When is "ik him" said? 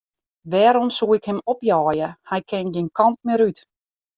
1.17-1.39